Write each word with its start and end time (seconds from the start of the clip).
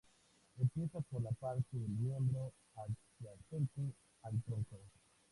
Empieza 0.59 0.99
por 1.01 1.21
la 1.21 1.29
parte 1.29 1.67
del 1.77 1.89
miembro 1.91 2.51
adyacente 2.75 3.93
al 4.23 4.41
tronco. 4.41 4.79